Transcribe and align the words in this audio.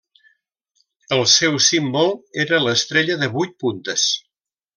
El 1.17 1.21
seu 1.33 1.59
símbol 1.65 2.09
era 2.45 2.63
l'estrella 2.65 3.19
de 3.25 3.31
vuit 3.37 3.55
puntes. 3.67 4.09